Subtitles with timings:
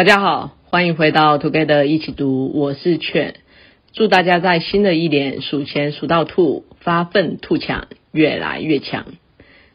[0.00, 3.34] 大家好，欢迎回到 Together 一起读，我是劝。
[3.92, 9.04] 祝大家在新的一年数钱数到吐，发奋图强，越来越强。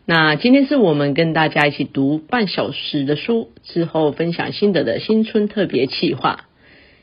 [0.03, 6.46] 那今天是我们跟大家一起读半小时的书之后分享心得的新春特别企划。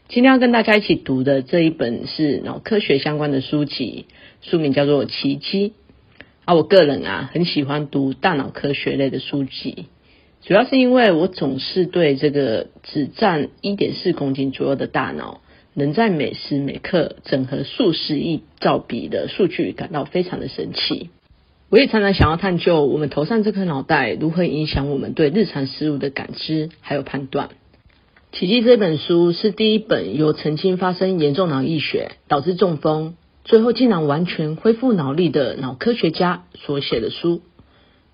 [0.08, 4.06] 今天要跟大家一起读的这一本是脑科学相关的书籍，
[4.40, 5.68] 书名叫做《奇迹》。
[6.44, 9.86] 啊，我个人啊很喜欢读大脑科学类的书籍。
[10.44, 15.40] 主要是因为我总是对这个只占一点四公斤左右的大脑，
[15.72, 21.10] 能在每时每刻整合数十亿兆笔的数据感到非常的神奇。
[21.70, 27.48] 我也常常想要探究我们头上这颗脑袋如何影响我们对日常事物的感知还有判断。
[28.38, 37.42] 《奇迹》这本书是第一本由曾经发生严重脑溢血导致中风，最后竟然完全恢复脑力的脑科学家所写的书。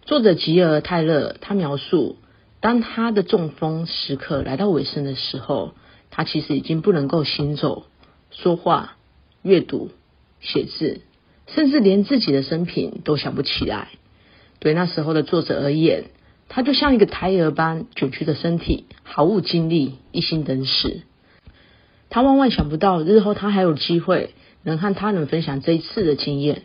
[0.03, 2.17] 作者吉尔泰勒，他描述，
[2.61, 5.75] 当他的中风时刻来到尾声的时候，
[6.11, 7.87] 他其实已经不能够行走、
[8.31, 8.97] 说话、
[9.43, 9.91] 阅读、
[10.41, 11.03] 写字，
[11.47, 13.89] 甚至连自己的生平都想不起来。
[14.59, 16.07] 对那时候的作者而言，
[16.49, 21.03] 他就像一个胎儿般卷曲的身体，毫无精力，一心等死。
[22.11, 26.63] 他万万想不到，日后他还有机会能和他人分享这一次的经验。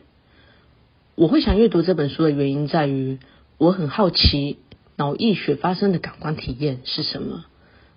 [1.13, 3.19] 我会想阅读这本书的原因在于。
[3.59, 4.57] 我很好奇
[5.03, 7.43] 脑溢血发生的感官体验是什么，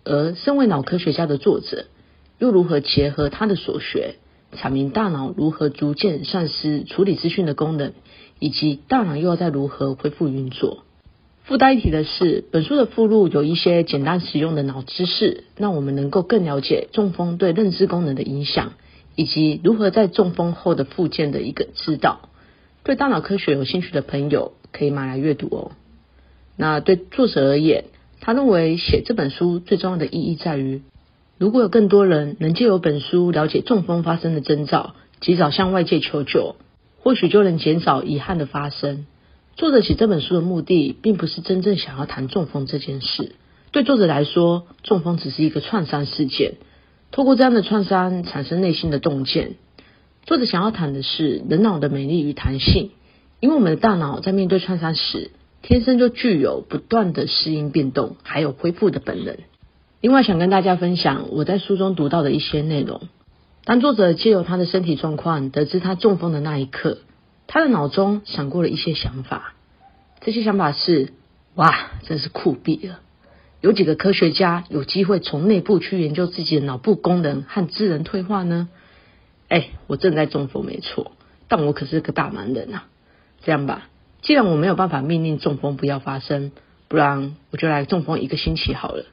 [0.02, 1.84] 而身为脑科学家的作者
[2.40, 4.16] 又如何结合他的所学，
[4.56, 7.92] 阐明大脑如何逐渐丧失处理资讯的功能，
[8.40, 10.82] 以及大脑又要再如何恢复运作。
[11.44, 18.72] 附带一提的是，本书的附录有一些简单实用的脑知识，让我们能够更了解中风对认知功能的影响，
[19.14, 22.30] 以及如何在中风后的复健的一个指导。
[22.82, 25.70] 对大脑科学有兴趣的朋友，可以买来阅读哦。
[26.56, 27.84] 那对作者而言，
[28.20, 30.82] 他认为写这本书最重要的意义在于，
[31.38, 36.56] 如果有更多人能借由本书了解中风发生的征兆，及早向外界求救，
[36.98, 39.06] 或许就能减少遗憾的发生。
[39.54, 43.32] 作者写这本书的目的，并不是真正想要谈中风这件事。
[43.70, 46.54] 对作者来说，中风只是一个创伤事件，
[47.10, 49.56] 透过这样的创伤产生内心的洞见。
[50.24, 52.90] 作者想要谈的是人脑的美丽与弹性，
[53.40, 55.30] 因为我们的大脑在面对创伤时，
[55.62, 59.36] 天生就具有不断的适应变动，还有恢复的本能。
[60.00, 63.08] 另外，想跟大家分享我在书中读到的一些内容。
[63.64, 66.98] 当作者借由他的身体状况得知他中风的那一刻，
[67.48, 69.54] 他的脑中闪过了一些想法。
[70.20, 71.12] 这些想法是：
[71.56, 73.00] 哇，真是酷毙了！
[73.60, 78.68] 有几个科学家有机会从内部去研究自己的脑部功能和智能退化呢？
[79.48, 81.12] 哎，我正在中风没错，
[81.48, 82.84] 但我可是个大忙人啊！
[83.42, 83.88] 这样吧，
[84.26, 86.50] 既然我没有办法命令中风不要发生，
[86.88, 89.04] 不然我就来中风一个星期好了。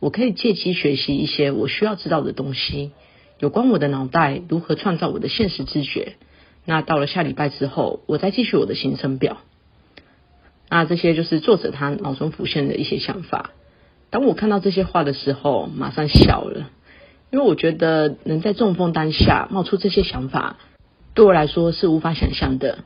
[0.00, 2.92] 我可以借机学习一些我需要知道的东西，
[3.38, 6.14] 有关我的脑袋如何创造我的现实知觉。
[6.64, 9.36] 那到了下礼拜之后，我再继续我的行程表。
[10.70, 13.50] 那这些就是作者他脑中浮现的一些想法。
[14.08, 16.70] 当我看到这些话的时候，马上笑了。
[17.30, 20.56] 因为我觉得能在中风当下冒出这些想法，
[21.12, 22.78] 对我来说是无法想象的。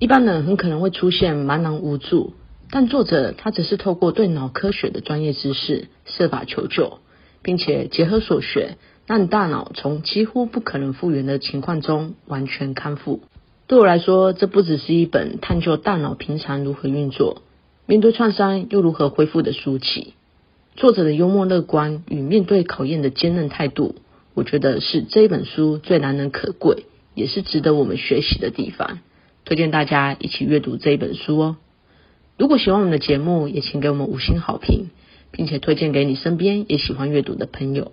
[0.00, 2.32] 一般人很可能会出现茫然无助，
[2.70, 7.00] 但作者他只是透过对脑科学的专业知识设法求救，
[7.42, 13.20] 并且结合所学，让大脑从几乎不可能复原的情况中完全康复。
[13.66, 17.42] 对我来说，这不只是一本探究大脑平常如何运作，
[17.84, 20.14] 面对创伤又如何恢复的书籍。
[20.76, 23.96] 作者的幽默乐观与面对考验的坚韧态度，
[24.32, 29.00] 我觉得是这本书最难能可贵，也是值得我们学习的地方。
[29.44, 31.56] 推荐大家一起阅读这一本书哦。
[32.36, 34.90] 如果喜欢我们的节目，也请给我们五星好评，
[35.30, 37.92] 并且推荐给你身边也喜欢阅读的朋友。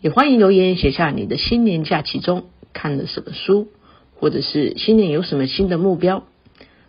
[0.00, 3.68] 也欢迎留言写下你的新年假期中看了什么书，
[4.16, 6.24] 或者是新年有什么新的目标。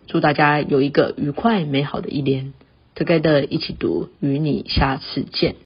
[0.06, 2.52] 祝大家有一个愉快美好的一年。
[2.94, 5.56] Together 一起读，与你下次见。